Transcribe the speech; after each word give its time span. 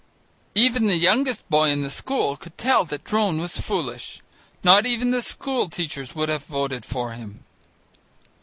Even 0.55 0.87
the 0.87 0.95
youngest 0.95 1.47
boy 1.47 1.69
in 1.69 1.83
the 1.83 1.89
school 1.91 2.35
could 2.35 2.57
tell 2.57 2.85
that 2.85 3.03
Drone 3.03 3.37
was 3.39 3.59
foolish. 3.61 4.19
Not 4.63 4.87
even 4.87 5.11
the 5.11 5.21
school 5.21 5.69
teachers 5.69 6.15
would 6.15 6.27
have 6.27 6.45
voted 6.45 6.85
for 6.87 7.11
him. 7.11 7.43